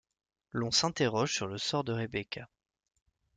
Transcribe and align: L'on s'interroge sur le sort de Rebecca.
L'on 0.51 0.71
s'interroge 0.71 1.31
sur 1.31 1.45
le 1.45 1.59
sort 1.59 1.83
de 1.83 1.93
Rebecca. 1.93 2.49